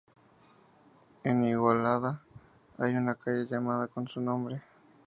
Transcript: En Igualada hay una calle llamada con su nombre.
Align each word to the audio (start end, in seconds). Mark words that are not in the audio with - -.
En 1.23 1.45
Igualada 1.45 2.21
hay 2.79 2.95
una 2.95 3.13
calle 3.13 3.45
llamada 3.45 3.87
con 3.87 4.07
su 4.07 4.19
nombre. 4.19 4.63